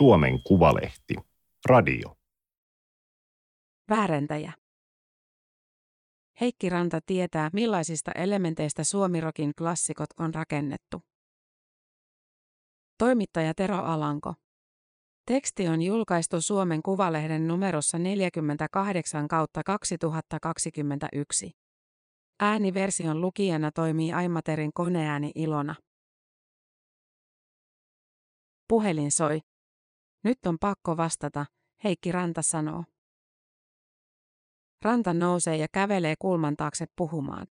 [0.00, 1.14] Suomen Kuvalehti.
[1.66, 2.16] Radio.
[3.90, 4.52] Väärentäjä.
[6.40, 11.02] Heikki Ranta tietää, millaisista elementeistä Suomirokin klassikot on rakennettu.
[12.98, 14.34] Toimittaja Tero Alanko.
[15.26, 21.50] Teksti on julkaistu Suomen Kuvalehden numerossa 48 kautta 2021.
[22.40, 25.74] Ääniversion lukijana toimii Aimaterin koneääni Ilona.
[28.68, 29.49] Puhelin soi.
[30.24, 31.46] Nyt on pakko vastata,
[31.84, 32.84] Heikki Ranta sanoo.
[34.84, 37.46] Ranta nousee ja kävelee kulman taakse puhumaan.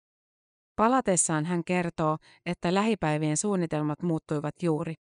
[0.76, 4.94] Palatessaan hän kertoo, että lähipäivien suunnitelmat muuttuivat juuri.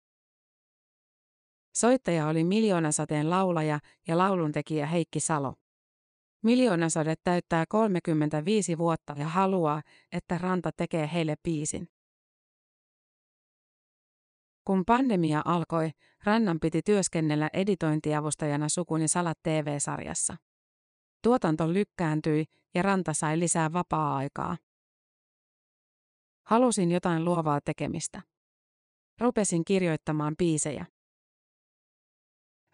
[1.74, 5.54] Soittaja oli miljoonasateen laulaja ja lauluntekijä Heikki Salo.
[6.42, 9.82] Miljoonasade täyttää 35 vuotta ja haluaa,
[10.12, 11.88] että Ranta tekee heille biisin.
[14.68, 15.90] Kun pandemia alkoi,
[16.24, 20.36] Rannan piti työskennellä editointiavustajana Sukuni Salat TV-sarjassa.
[21.22, 22.44] Tuotanto lykkääntyi
[22.74, 24.56] ja Ranta sai lisää vapaa-aikaa.
[26.46, 28.22] Halusin jotain luovaa tekemistä.
[29.20, 30.86] Rupesin kirjoittamaan biisejä.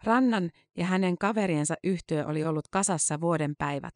[0.03, 3.93] Rannan ja hänen kaveriensa yhtyö oli ollut kasassa vuoden päivät.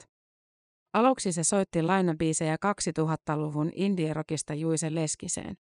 [0.94, 5.69] Aluksi se soitti lainabiisejä 2000-luvun indierokista Juise Leskiseen.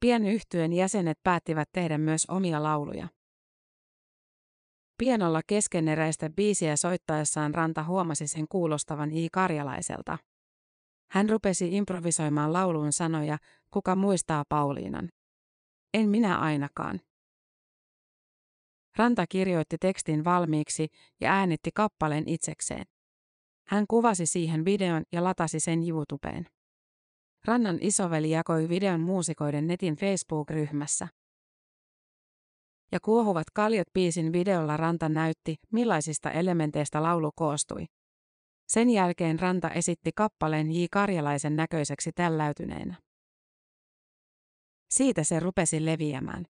[0.00, 3.08] Pienyhtyön jäsenet päättivät tehdä myös omia lauluja.
[4.98, 9.28] Pienolla keskeneräistä biisiä soittaessaan Ranta huomasi sen kuulostavan I.
[9.32, 10.18] Karjalaiselta.
[11.10, 13.38] Hän rupesi improvisoimaan laulun sanoja,
[13.70, 15.08] kuka muistaa Pauliinan.
[15.94, 17.00] En minä ainakaan.
[18.96, 20.88] Ranta kirjoitti tekstin valmiiksi
[21.20, 22.84] ja äänitti kappaleen itsekseen.
[23.66, 26.46] Hän kuvasi siihen videon ja latasi sen YouTubeen.
[27.44, 31.08] Rannan isoveli jakoi videon muusikoiden netin Facebook-ryhmässä.
[32.92, 37.86] Ja kuohuvat kaljot biisin videolla Ranta näytti, millaisista elementeistä laulu koostui.
[38.68, 40.84] Sen jälkeen Ranta esitti kappaleen J.
[40.90, 42.94] Karjalaisen näköiseksi tälläytyneenä.
[44.90, 46.44] Siitä se rupesi leviämään.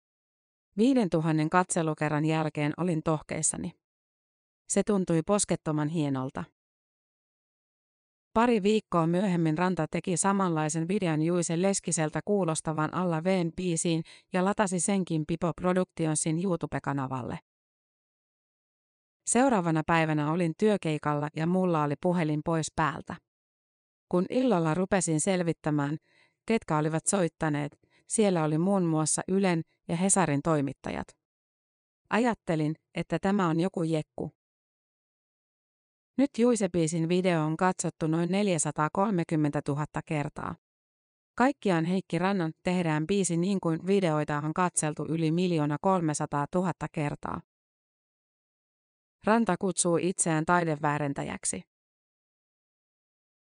[0.77, 3.71] Viiden tuhannen katselukerran jälkeen olin tohkeissani.
[4.69, 6.43] Se tuntui poskettoman hienolta.
[8.39, 14.79] Pari viikkoa myöhemmin Ranta teki samanlaisen videon Juise Leskiseltä kuulostavan Alla Veen biisiin ja latasi
[14.79, 17.39] senkin Pipo Productionsin YouTube-kanavalle.
[19.25, 23.15] Seuraavana päivänä olin työkeikalla ja mulla oli puhelin pois päältä.
[24.09, 25.97] Kun illalla rupesin selvittämään,
[26.45, 31.07] ketkä olivat soittaneet, siellä oli muun muassa Ylen ja Hesarin toimittajat.
[32.09, 34.38] Ajattelin, että tämä on joku jekku.
[36.19, 40.55] Nyt Juisebiisin video on katsottu noin 430 000 kertaa.
[41.35, 47.41] Kaikkiaan Heikki Rannan tehdään biisi niin kuin videoita on katseltu yli miljoona 300 000 kertaa.
[49.23, 51.61] Ranta kutsuu itseään taideväärentäjäksi.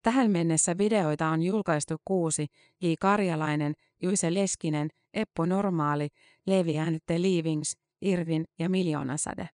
[0.02, 2.48] Tähän mennessä videoita on julkaistu kuusi,
[2.82, 2.88] J.
[3.00, 6.08] Karjalainen, Juise Leskinen, Eppo Normaali,
[6.48, 6.74] Levi
[7.06, 9.50] the Leavings, Irvin ja Miljoonasade.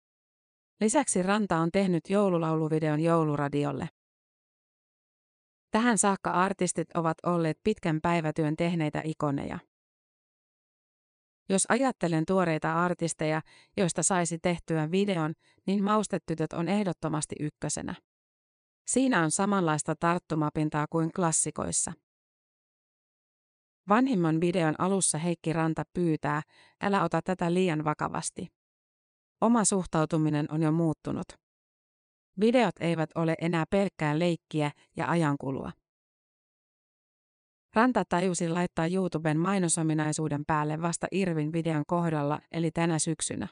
[0.81, 3.89] Lisäksi Ranta on tehnyt joululauluvideon jouluradiolle.
[5.71, 9.59] Tähän saakka artistit ovat olleet pitkän päivätyön tehneitä ikoneja.
[11.49, 13.41] Jos ajattelen tuoreita artisteja,
[13.77, 15.33] joista saisi tehtyä videon,
[15.67, 17.95] niin Maustetytöt on ehdottomasti ykkösenä.
[18.87, 21.93] Siinä on samanlaista tarttumapintaa kuin klassikoissa.
[23.89, 26.41] Vanhimman videon alussa Heikki Ranta pyytää,
[26.81, 28.47] älä ota tätä liian vakavasti.
[29.45, 31.25] Oma suhtautuminen on jo muuttunut.
[32.39, 35.71] Videot eivät ole enää pelkkää leikkiä ja ajankulua.
[37.75, 43.47] Ranta tajusi laittaa YouTuben mainosominaisuuden päälle vasta Irvin videon kohdalla eli tänä syksynä.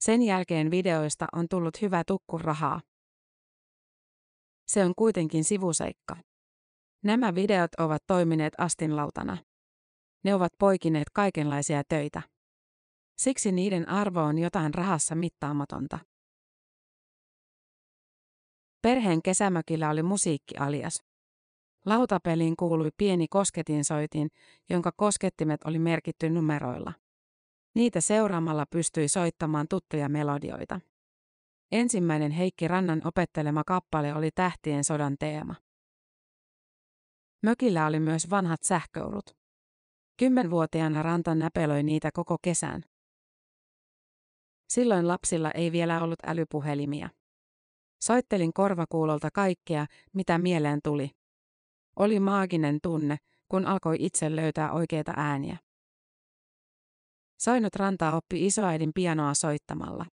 [0.00, 2.80] Sen jälkeen videoista on tullut hyvä tukku rahaa.
[4.66, 6.16] Se on kuitenkin sivuseikka.
[7.04, 9.36] Nämä videot ovat toimineet astinlautana.
[10.24, 12.22] Ne ovat poikineet kaikenlaisia töitä.
[13.18, 15.98] Siksi niiden arvo on jotain rahassa mittaamatonta.
[18.82, 21.02] Perheen kesämökillä oli musiikkialias.
[21.86, 24.28] Lautapeliin kuului pieni kosketinsoitin,
[24.70, 26.92] jonka koskettimet oli merkitty numeroilla.
[27.74, 30.80] Niitä seuraamalla pystyi soittamaan tuttuja melodioita.
[31.72, 35.54] Ensimmäinen Heikki Rannan opettelema kappale oli Tähtien sodan teema.
[37.42, 39.36] Mökillä oli myös vanhat sähköurut.
[40.16, 42.84] Kymmenvuotiaana Ranta näpelöi niitä koko kesän.
[44.68, 47.10] Silloin lapsilla ei vielä ollut älypuhelimia.
[48.02, 51.10] Soittelin korvakuulolta kaikkea, mitä mieleen tuli.
[51.96, 53.16] Oli maaginen tunne,
[53.48, 55.56] kun alkoi itse löytää oikeita ääniä.
[57.40, 60.06] Soinut Rantaa oppi isoäidin pianoa soittamalla.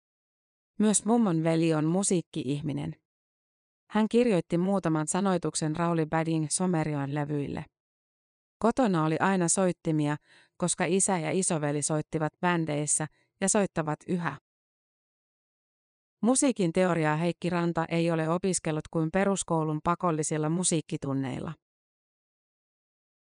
[0.79, 2.95] Myös mummon veli on musiikki-ihminen.
[3.89, 7.65] Hän kirjoitti muutaman sanoituksen Rauli Badin Somerion levyille.
[8.59, 10.17] Kotona oli aina soittimia,
[10.57, 13.07] koska isä ja isoveli soittivat bändeissä
[13.41, 14.37] ja soittavat yhä.
[16.25, 21.53] Musiikin teoriaa Heikki Ranta ei ole opiskellut kuin peruskoulun pakollisilla musiikkitunneilla.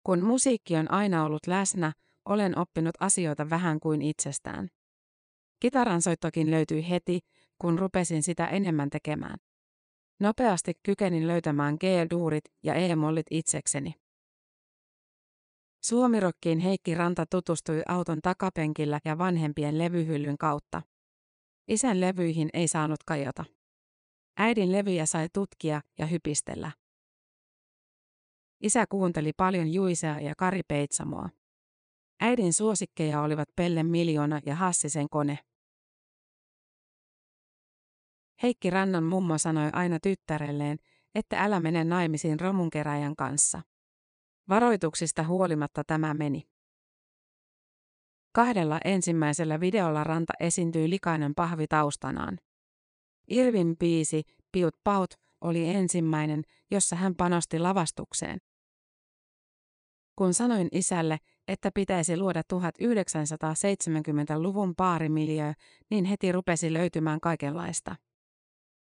[0.03, 1.93] Kun musiikki on aina ollut läsnä,
[2.25, 4.67] olen oppinut asioita vähän kuin itsestään.
[5.59, 7.19] Kitaransoittokin löytyi heti,
[7.61, 9.37] kun rupesin sitä enemmän tekemään.
[10.19, 13.93] Nopeasti kykenin löytämään G-duurit ja E-mollit itsekseni.
[15.83, 20.81] Suomirokkiin Heikki Ranta tutustui auton takapenkillä ja vanhempien levyhyllyn kautta.
[21.67, 23.45] Isän levyihin ei saanut kajota.
[24.37, 26.71] Äidin levyjä sai tutkia ja hypistellä.
[28.63, 31.29] Isä kuunteli paljon Juisea ja Kari Peitsamoa.
[32.19, 35.39] Äidin suosikkeja olivat Pelle Miljoona ja Hassisen kone.
[38.43, 40.79] Heikki Rannan mummo sanoi aina tyttärelleen,
[41.15, 43.61] että älä mene naimisiin romunkeräjän kanssa.
[44.49, 46.56] Varoituksista huolimatta tämä meni.
[48.37, 52.39] Kahdella ensimmäisellä videolla Ranta esiintyi likainen pahvi taustanaan.
[53.27, 58.39] Irvin biisi Piut Paut oli ensimmäinen, jossa hän panosti lavastukseen.
[60.15, 61.17] Kun sanoin isälle,
[61.47, 65.53] että pitäisi luoda 1970-luvun paarimiljöö,
[65.89, 67.95] niin heti rupesi löytymään kaikenlaista.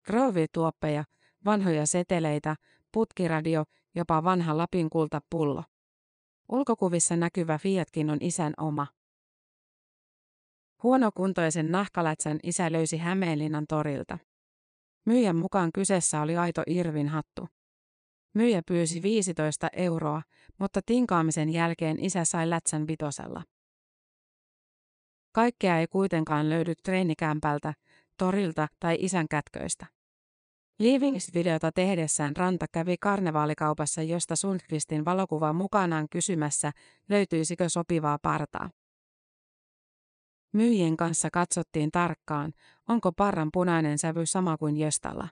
[0.08, 1.04] Roovituoppeja,
[1.46, 2.56] vanhoja seteleitä,
[2.92, 3.64] putkiradio,
[3.96, 5.64] jopa vanha Lapin kultapullo.
[6.50, 8.97] Ulkokuvissa näkyvä Fiatkin on isän oma.
[10.84, 14.18] Huonokuntoisen nahkalätsän isä löysi Hämeenlinnan torilta.
[15.06, 17.48] Myyjän mukaan kyseessä oli aito Irvin hattu.
[18.34, 20.22] Myyjä pyysi 15 euroa,
[20.60, 23.44] mutta tinkaamisen jälkeen isä sai lätsän vitosella.
[25.32, 27.74] Kaikkea ei kuitenkaan löydy treenikämpältä,
[28.18, 29.86] torilta tai isän kätköistä.
[30.80, 36.72] Livings-videota tehdessään Ranta kävi karnevaalikaupassa, josta Sundqvistin valokuva mukanaan kysymässä,
[37.10, 38.70] löytyisikö sopivaa partaa.
[40.58, 42.54] Myyjien kanssa katsottiin tarkkaan,
[42.88, 45.28] onko parran punainen sävy sama kuin Jöstalla.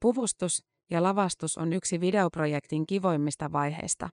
[0.00, 4.08] Puvustus ja lavastus on yksi videoprojektin kivoimmista vaiheista.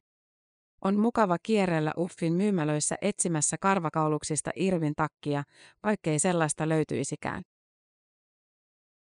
[0.82, 5.44] On mukava kierrellä Uffin myymälöissä etsimässä karvakauluksista Irvin takkia,
[5.84, 7.44] vaikkei sellaista löytyisikään.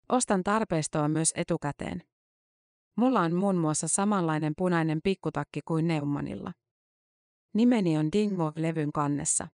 [0.08, 2.02] Ostan tarpeistoa myös etukäteen.
[2.96, 6.52] Mulla on muun muassa samanlainen punainen pikkutakki kuin Neumannilla.
[7.54, 9.48] Nimeni on Dingmo-levyn kannessa.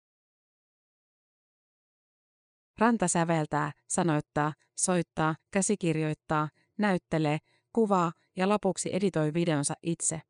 [2.79, 7.39] Ranta säveltää, sanoittaa, soittaa, käsikirjoittaa, näyttelee,
[7.73, 10.21] kuvaa ja lopuksi editoi videonsa itse.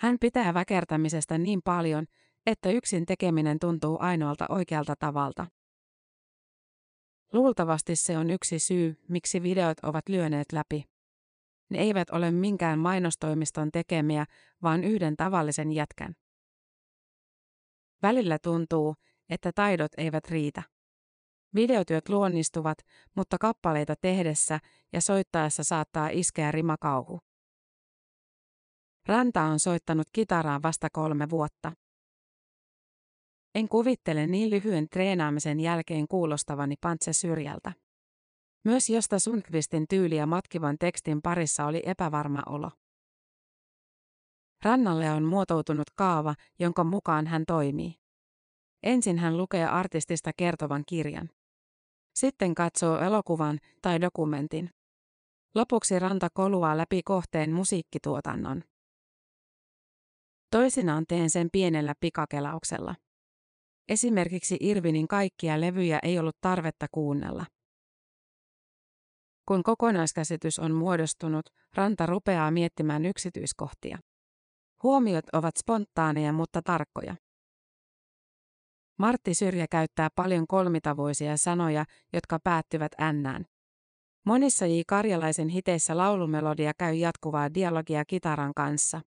[0.00, 2.06] Hän pitää väkertämisestä niin paljon,
[2.46, 5.46] että yksin tekeminen tuntuu ainoalta oikealta tavalta.
[7.32, 10.84] Luultavasti se on yksi syy, miksi videot ovat lyöneet läpi.
[11.68, 14.24] Ne eivät ole minkään mainostoimiston tekemiä,
[14.62, 16.14] vaan yhden tavallisen jätkän.
[18.02, 18.94] Välillä tuntuu,
[19.28, 20.62] että taidot eivät riitä.
[21.54, 22.78] Videotyöt luonnistuvat,
[23.16, 24.58] mutta kappaleita tehdessä
[24.92, 27.20] ja soittaessa saattaa iskeä rimakauhu.
[29.06, 31.72] Ranta on soittanut kitaraa vasta kolme vuotta.
[33.54, 37.72] En kuvittele niin lyhyen treenaamisen jälkeen kuulostavani pantse syrjältä.
[38.64, 42.70] Myös josta Sundqvistin tyyliä matkivan tekstin parissa oli epävarma olo.
[44.62, 47.94] Rannalle on muotoutunut kaava, jonka mukaan hän toimii.
[48.82, 51.30] Ensin hän lukee artistista kertovan kirjan.
[52.20, 54.70] Sitten katsoo elokuvan tai dokumentin.
[55.54, 58.62] Lopuksi Ranta koluaa läpi kohteen musiikkituotannon.
[60.50, 62.94] Toisinaan teen sen pienellä pikakelauksella.
[63.88, 67.46] Esimerkiksi Irvinin kaikkia levyjä ei ollut tarvetta kuunnella.
[69.48, 73.98] Kun kokonaiskäsitys on muodostunut, Ranta rupeaa miettimään yksityiskohtia.
[74.82, 77.16] Huomiot ovat spontaaneja, mutta tarkkoja.
[79.00, 83.44] Martti Syrjä käyttää paljon kolmitavoisia sanoja, jotka päättyvät ännään.
[84.26, 84.80] Monissa J.
[84.86, 89.00] Karjalaisen hiteissä laulumelodia käy jatkuvaa dialogia kitaran kanssa.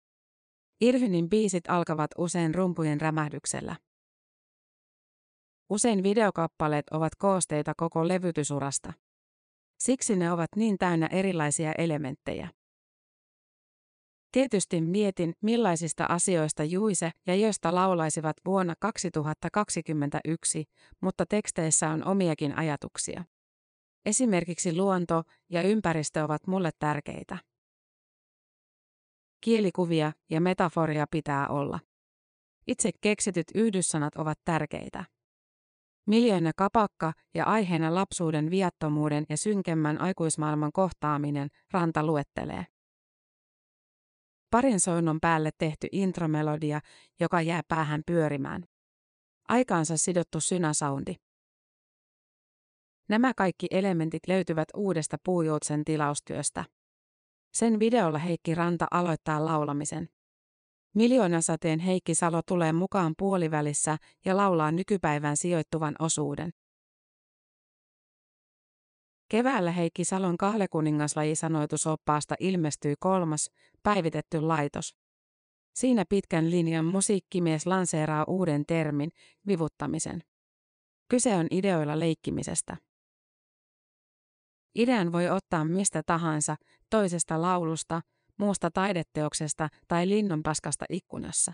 [0.82, 3.76] Irvinin biisit alkavat usein rumpujen rämähdyksellä.
[5.70, 8.94] Usein videokappaleet ovat koosteita koko levytysurasta.
[9.80, 12.50] Siksi ne ovat niin täynnä erilaisia elementtejä.
[14.32, 20.66] Tietysti mietin, millaisista asioista Juise ja josta laulaisivat vuonna 2021,
[21.02, 23.26] mutta teksteissä on omiakin ajatuksia.
[24.06, 27.38] Esimerkiksi luonto ja ympäristö ovat mulle tärkeitä.
[29.42, 31.80] Kielikuvia ja metaforia pitää olla.
[32.68, 35.06] Itse keksityt yhdyssanat ovat tärkeitä.
[36.08, 42.66] Miljoona kapakka ja aiheena lapsuuden viattomuuden ja synkemmän aikuismaailman kohtaaminen, Ranta luettelee.
[44.52, 46.80] Parin soinnon päälle tehty intromelodia,
[47.20, 48.64] joka jää päähän pyörimään.
[49.48, 51.16] Aikaansa sidottu synäsoundi.
[53.10, 56.66] Nämä kaikki elementit löytyvät uudesta puujoutsen tilaustyöstä.
[57.54, 60.10] Sen videolla Heikki Ranta aloittaa laulamisen.
[60.96, 66.52] Miljoonasateen Heikki Salo tulee mukaan puolivälissä ja laulaa nykypäivän sijoittuvan osuuden.
[69.32, 73.50] Keväällä Heikki Salon kahlekuningaslajisanoitusoppaasta ilmestyy kolmas,
[73.84, 74.96] päivitetty laitos.
[75.76, 79.12] Siinä pitkän linjan musiikkimies lanseeraa uuden termin,
[79.48, 80.24] vivuttamisen.
[81.10, 82.78] Kyse on ideoilla leikkimisestä.
[84.76, 86.56] Idean voi ottaa mistä tahansa,
[86.90, 88.02] toisesta laulusta,
[88.38, 91.54] muusta taideteoksesta tai linnunpaskasta ikkunassa.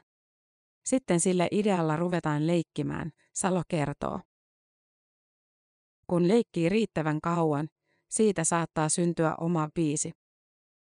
[0.86, 4.20] Sitten sillä idealla ruvetaan leikkimään, Salo kertoo.
[6.08, 7.68] Kun leikkii riittävän kauan,
[8.10, 10.12] siitä saattaa syntyä oma biisi.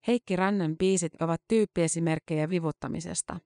[0.07, 3.41] Heikki Rannan biisit ovat tyyppiesimerkkejä vivuttamisesta.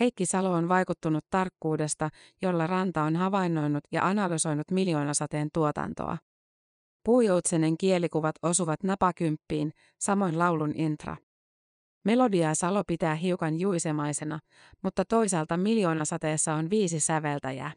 [0.00, 2.10] Heikki Salo on vaikuttunut tarkkuudesta,
[2.42, 6.18] jolla Ranta on havainnoinut ja analysoinut miljoonasateen tuotantoa.
[7.04, 11.16] Puujoutsenen kielikuvat osuvat napakymppiin, samoin laulun intra.
[12.04, 14.38] Melodiaa Salo pitää hiukan juisemaisena,
[14.82, 17.72] mutta toisaalta miljoonasateessa on viisi säveltäjää.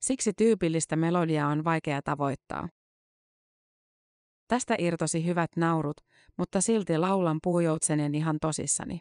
[0.00, 2.68] Siksi tyypillistä melodiaa on vaikea tavoittaa.
[4.48, 5.96] Tästä irtosi hyvät naurut,
[6.38, 9.00] mutta silti laulan puujoutsenen ihan tosissani.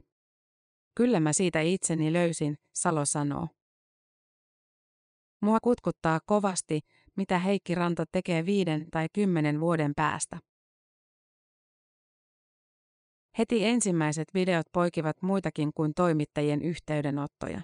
[0.96, 3.48] Kyllä mä siitä itseni löysin, Salo sanoo.
[5.42, 6.80] Mua kutkuttaa kovasti,
[7.18, 10.40] mitä Heikki Ranta tekee viiden tai kymmenen vuoden päästä.
[13.38, 17.62] Heti ensimmäiset videot poikivat muitakin kuin toimittajien yhteydenottoja.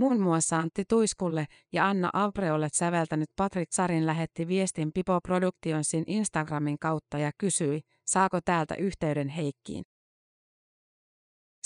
[0.00, 6.78] Muun muassa Antti Tuiskulle ja Anna Apreolle säveltänyt Patrick Sarin lähetti viestin Pipo Productionsin Instagramin
[6.78, 9.84] kautta ja kysyi, saako täältä yhteyden Heikkiin.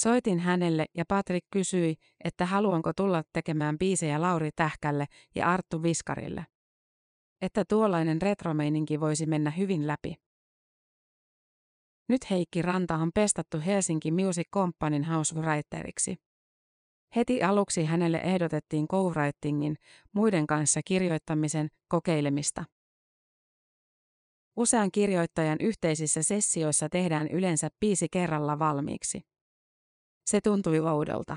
[0.00, 6.46] Soitin hänelle ja Patrick kysyi, että haluanko tulla tekemään biisejä Lauri Tähkälle ja Arttu Viskarille.
[7.42, 10.14] Että tuollainen retromeininki voisi mennä hyvin läpi.
[12.08, 16.16] Nyt Heikki Ranta on pestattu Helsinki Music Companyn housewriteriksi.
[17.16, 19.76] Heti aluksi hänelle ehdotettiin co-writingin,
[20.12, 22.64] muiden kanssa kirjoittamisen, kokeilemista.
[24.56, 29.20] Usean kirjoittajan yhteisissä sessioissa tehdään yleensä biisi kerralla valmiiksi.
[30.26, 31.36] Se tuntui oudolta.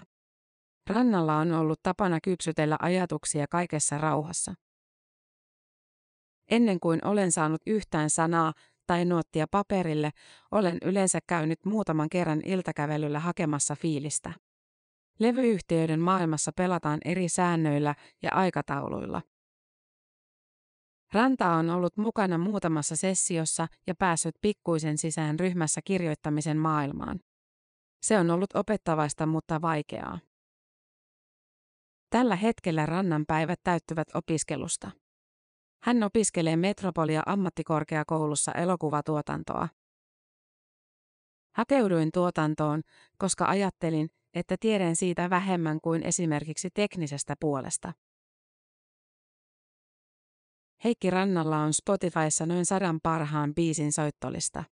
[0.89, 4.53] Rannalla on ollut tapana kypsytellä ajatuksia kaikessa rauhassa.
[6.51, 8.53] Ennen kuin olen saanut yhtään sanaa
[8.87, 10.11] tai nuottia paperille,
[10.51, 14.46] olen yleensä käynyt muutaman kerran iltakävelyllä hakemassa fiilistä.
[15.19, 19.21] Levyyhtiöiden maailmassa pelataan eri säännöillä ja aikatauluilla.
[21.13, 27.19] Ranta on ollut mukana muutamassa sessiossa ja päässyt pikkuisen sisään ryhmässä kirjoittamisen maailmaan.
[28.01, 30.19] Se on ollut opettavaista, mutta vaikeaa.
[32.09, 34.91] Tällä hetkellä Rannan päivät täyttyvät opiskelusta.
[35.83, 39.67] Hän opiskelee Metropolia ammattikorkeakoulussa elokuvatuotantoa.
[41.55, 42.81] Hakeuduin tuotantoon,
[43.17, 47.93] koska ajattelin, että tiedän siitä vähemmän kuin esimerkiksi teknisestä puolesta.
[50.83, 54.63] Heikki Rannalla on Spotifyssa noin sadan parhaan biisin soittolista.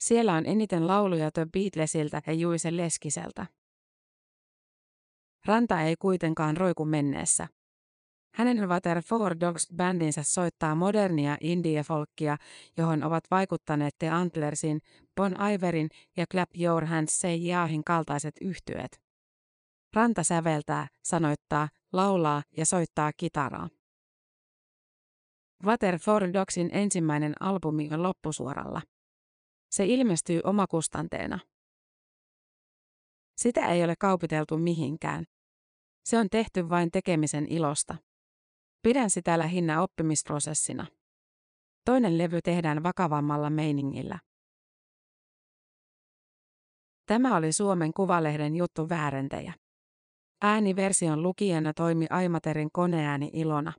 [0.00, 3.46] Siellä on eniten lauluja The Beatlesiltä ja Juise Leskiseltä.
[5.44, 7.48] Ranta ei kuitenkaan roiku menneessä.
[8.38, 12.36] Hänen Water for Dogs-bändinsä soittaa modernia indie-folkkia,
[12.76, 14.80] johon ovat vaikuttaneet The Antlersin,
[15.16, 19.00] Bon Iverin ja Clap Your Hands Say Yaahin kaltaiset yhtyeet.
[19.94, 23.68] Ranta säveltää, sanoittaa, laulaa ja soittaa kitaraa.
[25.64, 28.82] Water for Dogsin ensimmäinen albumi on loppusuoralla.
[29.70, 31.38] Se ilmestyy omakustanteena.
[33.36, 35.24] Sitä ei ole kaupiteltu mihinkään.
[36.04, 38.07] Se on tehty vain tekemisen ilosta.
[38.88, 40.86] Pidän sitä lähinnä oppimisprosessina.
[41.84, 44.18] Toinen levy tehdään vakavammalla meiningillä.
[47.06, 49.54] Tämä oli Suomen Kuvalehden juttu väärentejä.
[50.42, 53.72] Ääniversion lukijana toimi Aimaterin koneääni Ilona.